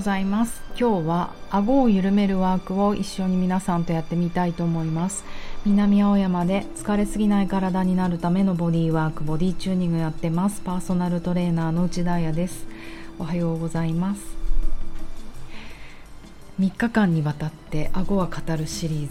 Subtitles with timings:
[0.00, 0.62] ございます。
[0.80, 5.24] 今日は顎を緩めるワークを一緒に皆さんとやってみたいと思います。
[5.66, 10.62] 南青山で疲れすぎない体になるためのボディワークボディチューニングやってます。
[10.62, 12.64] パーソナルトレーナーの内田彩です。
[13.18, 14.22] おはようございます。
[16.58, 19.08] 3日間にわたって顎は語るシリーズ。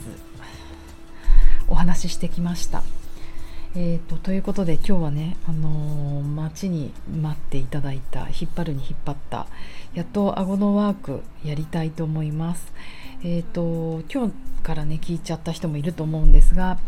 [1.67, 2.81] お話ししてきました。
[3.75, 9.45] えーと、ということで今日はね、あのー、待ちに待っていただいた引っ張るに引っ張った
[9.93, 12.73] やっと顎のワークやりたいと思います。
[13.21, 16.79] えーと、今日からね聞いちゃった人もいると思うんですが、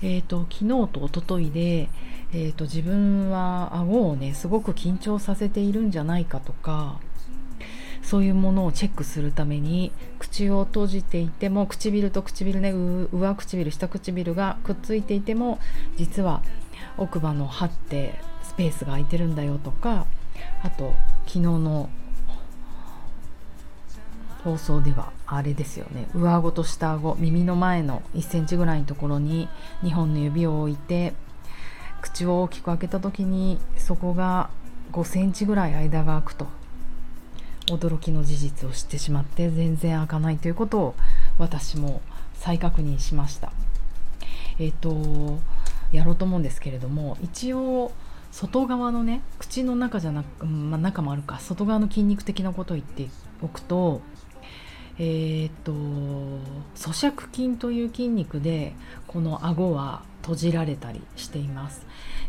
[0.00, 1.88] えーと、昨日と一昨日で、
[2.32, 7.00] えーと自分は顎をねすごく緊張させているんじゃないかとか
[8.08, 15.58] そういうものをチェックするために口を閉じていても唇と唇ね上唇下唇がくっついていても
[15.98, 16.40] 実は
[16.96, 20.06] 奥歯の歯ってスペースが空いてるんだよとか
[20.62, 20.94] あと
[21.26, 21.90] 昨日の
[24.42, 26.08] 放送ではあれですよね。
[26.14, 29.50] 上顎と下顎耳の前の1センチぐらいのところに
[29.82, 31.12] 2本の指を置いて
[32.00, 34.48] 口を大きく開けた時にそこが
[34.92, 36.57] 5センチぐらい間が空くと。
[37.72, 40.94] 驚きの事実を知ってしまって全然開かないということを
[41.38, 42.00] 私も
[42.34, 43.52] 再確認しました。
[44.58, 45.38] えっ、ー、と
[45.92, 47.92] やろうと思うんですけれども一応
[48.30, 53.08] 外側のね口の中じゃなく、まあ、中もあるか外側の筋肉的なことを言って
[53.40, 54.02] おくと
[55.00, 55.72] えーと、
[56.74, 58.72] 咀嚼筋という筋肉で
[59.06, 61.86] この顎は閉じられたりしています。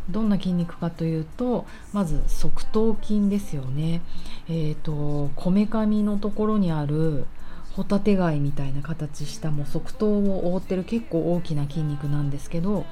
[0.08, 4.00] どんな筋肉かというとまず側頭筋ですよね
[4.48, 7.26] えーとこめかみのところにある
[7.74, 12.84] ホタテ貝みたいな形したもう側頭を覆ってる結構大きな筋肉なんですけど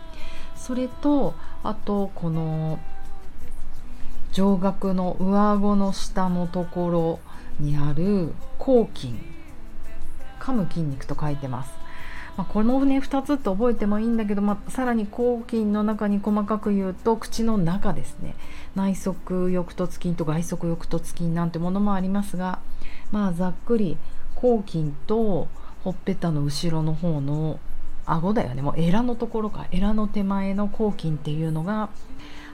[0.56, 2.78] それとあとこの
[4.32, 7.20] 上顎の上顎の下のところ
[7.58, 9.14] にある抗筋
[10.38, 11.72] 噛む筋肉と書いてます。
[12.38, 18.36] まあ、このね2つって覚えてもいいんだけど、まあ、さらに抗筋の中に細かく言うと口の中ですね。
[18.76, 22.60] 内側翼突筋と外側翼突筋なんてものもありますが
[23.10, 23.98] まあざっくり
[24.36, 25.48] 抗筋と
[25.82, 27.58] ほっぺたの後ろの方の
[28.06, 28.62] 顎だよね。
[28.62, 29.66] もうエラのところか。
[29.72, 31.90] エラの手前の抗筋っていうのが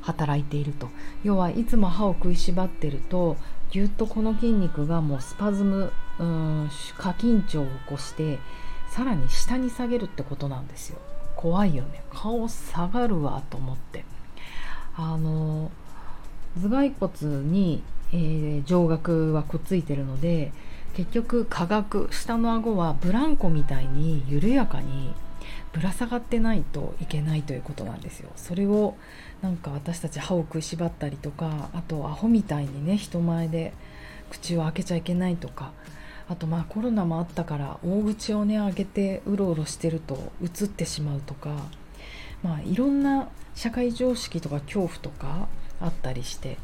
[0.01, 0.89] 働いていると。
[1.25, 3.37] 要はいつも歯を食いしばってると
[3.71, 8.39] ぎゅっとこの筋肉がもうスパズムうん過緊張を起こして
[8.94, 11.00] さらに下に下げるってことなんですよ。
[11.34, 12.05] 怖いよね。
[12.12, 14.05] 顔下がるわと思って。
[14.94, 15.72] あの
[16.56, 20.53] 頭蓋骨に、えー、上顎はくっついてるので
[20.94, 25.12] 結局下顎下の顎はブランコみたいに緩やかに
[25.72, 28.31] ぶら下がってないといけないということなんですよ。
[28.37, 28.94] それを
[29.43, 33.72] なんか私たち歯を食いしばったりとかあとアホみたいにね人前で
[34.31, 35.72] 口を開けちゃいけないとか
[36.29, 41.51] あとまあコロナもあったから大口をね開けてうろうろしてるとうつってしまうとか
[42.43, 45.49] まあいろんな社会常識とか恐怖とか
[45.81, 46.57] あったりして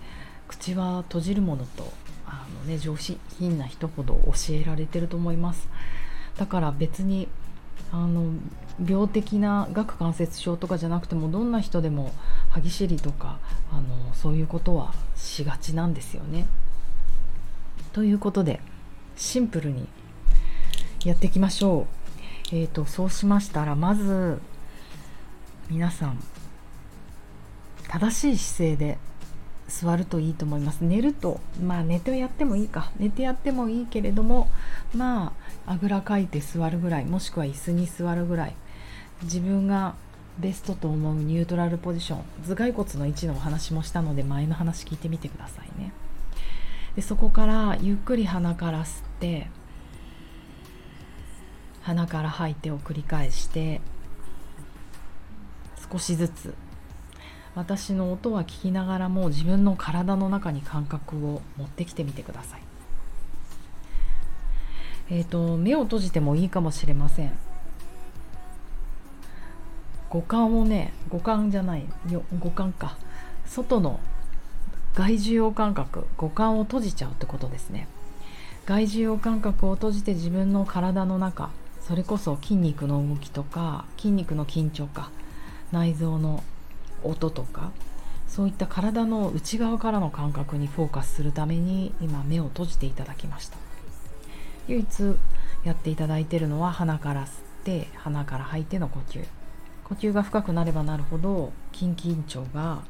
[0.48, 1.92] 口は閉じるものと
[2.26, 5.68] あの、ね、上品な人ほど教えられてると思います
[6.36, 7.28] だから別に
[7.92, 8.32] あの
[8.86, 12.12] 病的な顎関節症とかじゃなくてもどんな人でも
[12.50, 13.38] 歯ぎしりとか
[13.72, 16.46] あのそういうことはしがちなんですよね。
[17.92, 18.60] ということで
[19.20, 19.86] シンプルに
[21.04, 21.86] やっていきましょ
[22.52, 22.56] う。
[22.56, 24.40] えーと、そうしましたらまず
[25.68, 26.18] 皆さん
[27.86, 28.98] 正しい姿勢で
[29.68, 30.80] 座るといいと思います。
[30.80, 32.90] 寝るとまあ寝てやってもいいか。
[32.98, 34.48] 寝てやってもいいけれども
[34.96, 35.34] ま
[35.66, 38.54] ああぐらかいて座るぐらいもしくは椅子に座るぐらい。
[39.22, 39.94] 自分が
[40.38, 45.92] ベストと思うニュートラルポジション頭蓋骨の位置のお話もしたので前の話聞いてみてくださいね。
[46.96, 49.48] でそこからゆっくり鼻から吸って
[51.82, 53.80] 鼻から吐いてを繰り返して
[55.90, 56.54] 少しずつ
[57.54, 62.62] 私の音は聞きながらも自分の体の中に感覚を持ってきてみてください。
[65.12, 67.32] えーと、目を閉じてもいいかもしれません。
[70.10, 72.96] 五感をね五感じゃないよ五感か
[73.46, 74.00] 外の
[74.94, 77.88] 外受容感覚五感を閉じちゃうってことですね。
[78.66, 81.50] 外受容感覚を閉じて自分の体の中
[81.80, 85.10] それこそ筋肉の動きとか筋肉の緊張か
[85.72, 86.44] 内臓の
[87.02, 87.72] 音とか
[88.28, 93.56] そういった体の内側からの感覚にフォーカスするために今目を閉じていただきました
[94.68, 95.16] 唯一
[95.64, 97.28] やっていただいているのは鼻から吸っ
[97.64, 99.24] て鼻から吐いての呼吸
[99.82, 102.82] 呼吸が深くなればなるほど筋緊張が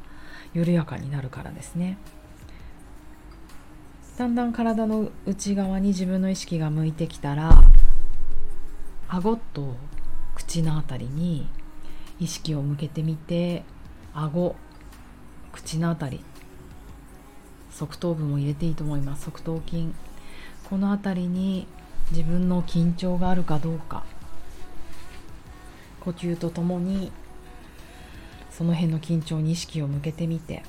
[0.53, 1.97] 緩やかになるからですね。
[4.17, 7.63] だんだん体の内側に自分の意識が向いてきたら
[9.07, 9.75] 顎と
[10.35, 11.47] 口のあたりに
[12.19, 13.63] 意識を向けてみて
[14.13, 14.55] 顎
[15.51, 16.23] 口のあたり
[17.71, 19.25] 側頭部も入れていいと思います。
[19.25, 19.91] 側頭筋。
[20.69, 21.67] この辺りに
[22.11, 24.03] 自分の緊張があるかどうか。
[26.01, 27.11] 呼吸とともに
[28.61, 30.61] その辺の緊張に意識を向けてみて。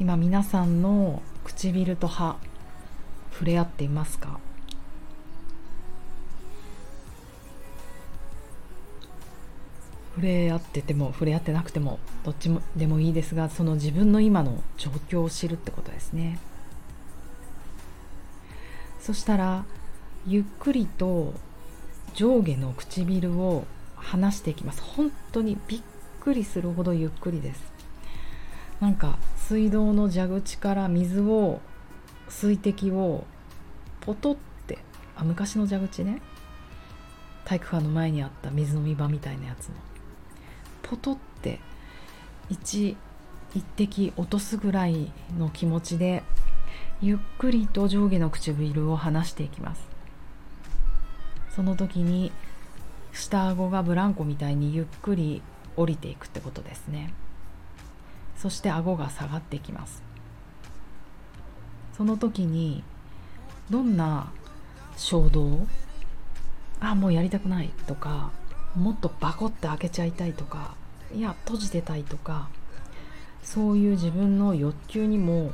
[0.00, 2.36] 今皆さんの唇と歯
[3.30, 4.40] 触れ合っていますか？
[10.16, 16.40] 触れ合ってても触れ合ってなくてもどっちもでもいいですがその自分の今の状況を知るってことですね。
[18.98, 19.64] そしたら
[20.26, 21.34] ゆっくりと
[22.14, 23.64] 上下の唇を
[23.94, 24.82] 離していきます。
[24.82, 25.80] 本当にびっ
[26.20, 27.62] くりするほどゆっくりです。
[28.80, 31.60] なんか水道の蛇口から水を
[32.28, 33.24] 水滴を
[34.00, 34.36] ポトっ
[34.66, 34.78] て
[35.16, 36.20] あ昔の蛇口ね。
[37.44, 39.74] 体育館の前にあった水飲み場みたいなやつの。
[40.82, 41.60] ポトって
[42.50, 42.96] 一
[43.54, 46.24] 一滴落とすぐらいの気持ちで
[47.00, 49.95] ゆっくりと上下の唇を離していきます。
[51.56, 52.32] その時に
[53.14, 55.40] 下顎がブランコみたいにゆっくり
[55.74, 57.14] 降りていくってことですね。
[58.36, 60.02] そして顎が下がっていきます。
[61.96, 62.84] その時に
[63.70, 64.30] どんな
[64.98, 65.66] 衝動
[66.78, 68.32] あもうやりたくないとか
[68.74, 70.74] もっとバコって開けちゃいたいとか
[71.14, 72.50] いや閉じてたいとか
[73.42, 75.52] そういう自分の欲求にも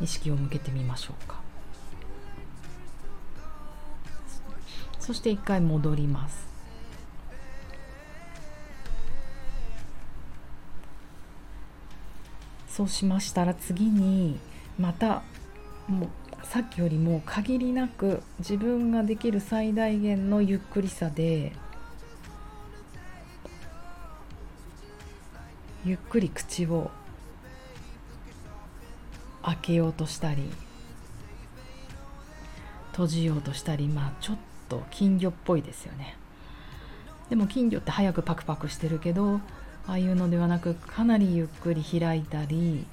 [0.00, 1.47] 意識を向けてみましょうか。
[5.08, 6.46] そして一回戻ります。
[12.68, 14.38] そうしましたら次に
[14.78, 15.22] また
[15.86, 16.08] もう
[16.42, 21.54] さっきよりも限りなく自分ができる最大限のゆっくりさで
[25.86, 26.90] ゆっくり口を
[29.42, 30.50] 開けようとしたり
[32.90, 36.16] 閉じようとしたりまあちょっとと金魚っぽいですよね。
[37.30, 39.40] でも金魚って早くパクパクしてるけど
[39.86, 42.86] ああいうのではなくかなりゆっくり開いたり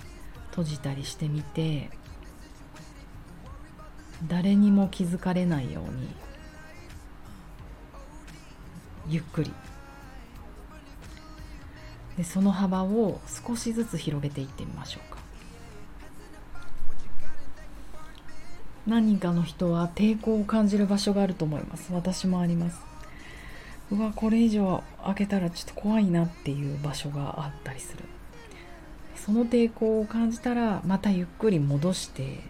[0.50, 1.90] 閉じたりしてみて
[4.28, 6.08] 誰にも気づかれないように
[9.08, 9.54] ゆっくり。
[12.18, 15.15] でその幅を少しずつ広げていってみましょうか。
[18.88, 21.92] 何人かの人は抵抗を感じる場所があると思います。
[21.92, 22.80] 私もあります。
[23.92, 28.04] うわこれ以上開けたらちょっと怖いなっていう場所があったりする。
[29.16, 32.44] その抵抗を感じたらまたゆっくり戻して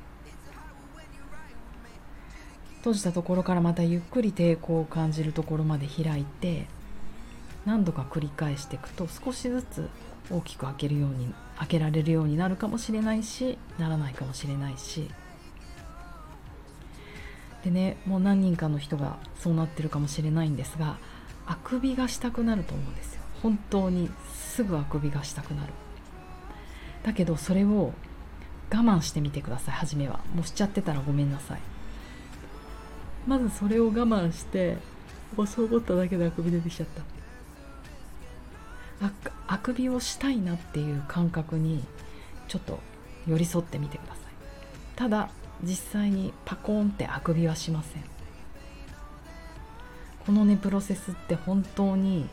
[2.79, 6.67] 閉じたところからまたゆっくり抵抗を感じるところまで開いて
[7.65, 9.89] 何度か繰り返していくと少しずつ
[10.29, 15.09] 大きく開けるように開けられるようになるかもしれないしならないかもしれないし
[17.65, 20.97] でねもう何人かの人がそうなってるかもしれないんですが
[21.47, 23.21] あくびがしたくなると思うんですよ。
[23.41, 25.73] 本当にすぐあくびがしたくなる。
[27.03, 27.91] だけどそれを
[28.71, 30.19] 我慢してみてください初めは。
[30.33, 31.59] もうしちゃってたらごめんなさい。
[33.27, 34.77] まずそれを我慢して
[35.47, 36.89] そう思っただけであくび出てきちゃっ
[38.99, 39.07] た。
[39.07, 39.11] あ
[39.47, 41.83] あくびをしたいなっていう感覚に
[42.47, 42.79] ちょっと
[43.27, 44.23] 寄り添ってみてください。
[44.95, 45.29] ただ
[45.63, 48.03] 実際にパコーンってあくびはしません。
[50.25, 52.27] このねプロセスって本当に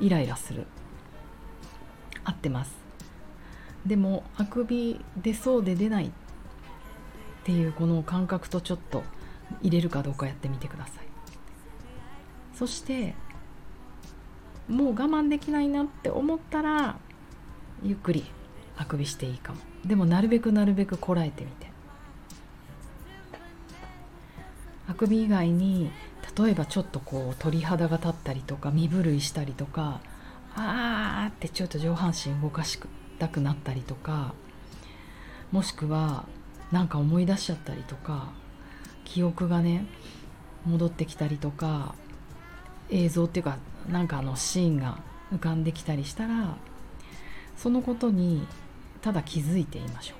[0.00, 0.66] イライラする。
[2.24, 2.72] 合ってます。
[3.86, 6.10] でもあくび出そうで出ないっ
[7.44, 9.02] ていうこの感覚とちょっと
[9.62, 11.06] 入れるかどうかやってみてください。
[12.54, 13.14] そして
[14.68, 16.98] もう我慢できないなって思ったら
[17.82, 18.24] ゆっくり
[18.76, 19.58] あくびしていいかも。
[19.86, 21.67] でもなるべくなるべくこらえてみて。
[24.88, 25.90] あくび以外に
[26.36, 30.00] 例えばちょっとこう鳥肌が立ったりとか身震いしたりとか
[30.56, 32.78] あーってちょっと上半身動かし
[33.18, 34.34] たくなったりとか
[35.52, 36.26] もしくは
[36.72, 38.30] 何か思い出しちゃったりとか
[39.04, 39.86] 記憶がね
[40.66, 41.94] 戻ってきたりとか
[42.90, 44.98] 映像っていうかなんかあのシーンが
[45.32, 46.56] 浮かんできたりしたら
[47.56, 48.46] そのことに
[49.02, 50.17] ただ気づいていましょう。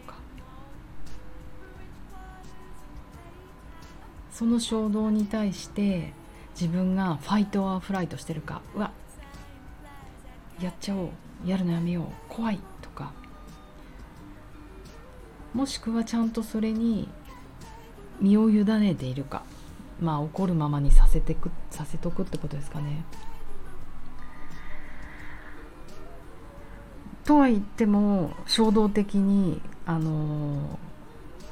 [4.38, 6.12] その衝動に対して
[6.54, 8.92] 自分がファイトアフライトしてるかうわ
[10.62, 11.08] やっちゃおう
[11.44, 13.12] やるのやめよう怖いとか
[15.52, 17.08] もしくはちゃんとそれに
[18.20, 19.42] 身を委ねているか
[20.00, 23.04] まあ怒るままにさせてくさせとくってことですかね。
[27.24, 30.78] とは言っても衝動的にあの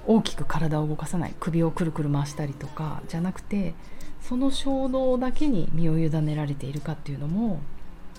[0.06, 3.74] 大きく体を動かさない首をくるくる回したりとかじゃなくて
[4.20, 7.60] その衝動だけに身を委ねられているかっていうのも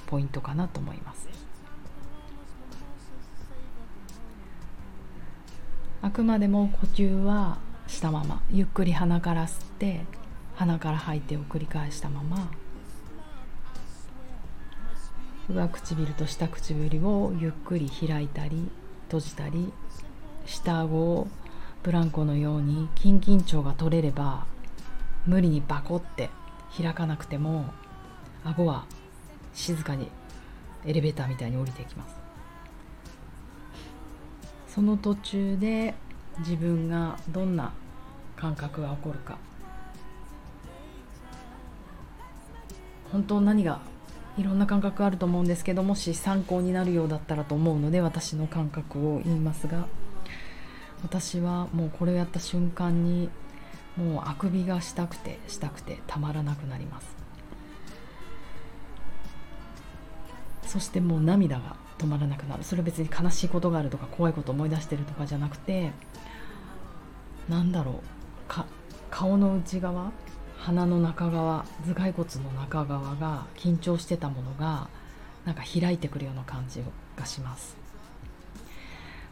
[0.08, 1.28] ポイントかなと思います。
[6.02, 10.06] あくまでも呼吸はしたままゆっくり鼻から吸って
[10.56, 12.50] 鼻から吐いてを繰り返したまま
[15.50, 18.70] 上唇と下唇をゆっくり開いたり
[19.06, 19.72] 閉じたり
[20.46, 21.28] 下顎を
[21.84, 24.46] ブランコのように筋緊張が取れれば
[25.26, 26.30] 無理にバコって
[26.76, 27.66] 開かなくても
[28.44, 28.86] 顎は
[29.54, 30.10] 静かに
[30.86, 32.16] エレベーターみたいに降りていきます。
[34.68, 35.96] その途中で
[36.40, 37.74] 自分がどんな
[38.36, 39.38] 感覚が起こるか。
[43.12, 43.80] 本当何が
[44.38, 49.88] いろんな感覚あると思うんですけどもし参考になるようだったらと思うので私の感覚を言いますが。
[51.04, 53.30] 私はもうこれをやった瞬間に
[53.96, 57.16] もうあくびがしたくてしたくてたまらなくなります。
[60.66, 62.64] そしてもう涙が止まらなくなる。
[62.64, 65.92] それは別に悲しいことがあるとか怖いこと思い出してるとかじゃなくて
[67.48, 68.50] なんだろう。
[68.50, 68.66] か
[69.10, 70.12] 顔の内側
[70.58, 74.90] 鼻の中側頭蓋骨の中側が緊張してたものが
[75.46, 76.84] なんか開いてくるような感じ
[77.16, 77.78] がします。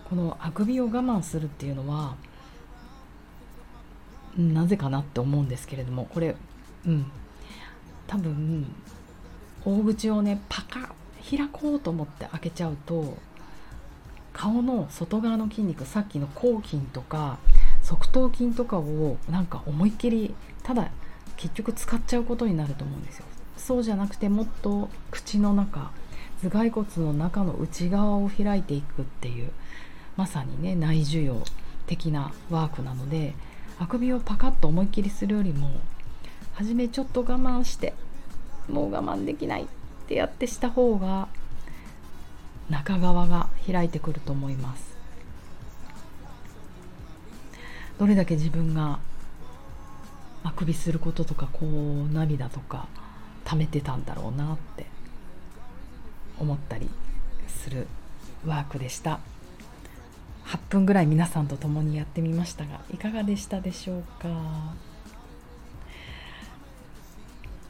[0.10, 2.16] このあくびを我慢するっていうのは
[4.38, 6.36] なぜかなって思うんですけれどもこれ
[6.86, 7.06] うん。
[8.08, 8.66] 多分
[9.64, 13.18] 大口をねパカッ開こうと思って開けちゃうと
[14.32, 17.40] 顔の外側の筋肉さっきの後筋とか
[17.82, 20.92] 側頭筋とかをなんか思いっきりただ
[21.38, 23.26] 結局使っちゃうことになると思うんですよ。
[23.58, 25.92] そうじゃなくてもっと口の中
[26.44, 29.52] 頭蓋骨の中の内側を開いていくっていう。
[30.18, 31.44] まさにね内需要
[31.88, 33.34] 的なワークなので
[33.80, 35.70] あくびをパカッと思いっきりするよりも
[36.54, 37.94] 初めちょっと我慢して
[38.70, 39.66] もう我慢できないっ
[40.08, 41.28] てやってした方が
[42.70, 44.96] 中側が開いてくると思います。
[48.00, 49.00] どれだけ自分が
[50.44, 52.88] あくびすることとかこう涙とか
[53.46, 54.86] 溜めてたんだろうなって
[56.40, 56.90] 思ったり
[57.48, 57.88] する
[58.46, 59.20] ワークでした。
[60.76, 64.28] 分ぐらい皆さんと共にやってみましたがいかがでしたでしょうか？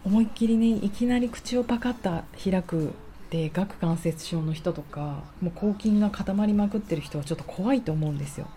[0.03, 2.93] 思いっきりねいきなり口をパカッと開く
[3.29, 8.47] で顎関節症の人とかもう抗菌が固まりまくってる人はちょっと怖いと思うんですよ。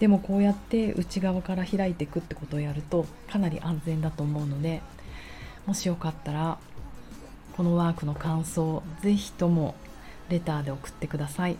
[0.00, 4.80] でもこうやって内側から開いていくってことをやるとかなり安全だと思うので
[5.66, 6.58] もしよかったら
[7.56, 9.74] このワークの感想ぜひとも
[10.28, 11.56] レターで送ってください。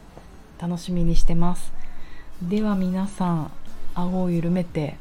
[0.60, 1.72] 楽しみにしてます。
[2.42, 3.50] では皆さん
[3.96, 4.96] 顎を緩めて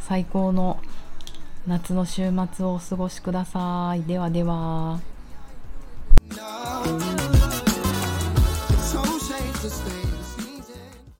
[0.00, 0.80] 最高の
[1.66, 4.98] 夏の週末をお過ごしくださいではでは。